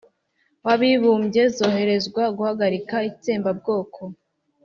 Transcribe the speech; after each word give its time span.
w'abibumbye 0.65 1.43
zoherezwa 1.57 2.23
guhagarika 2.37 2.95
itsembabwoko, 3.09 4.01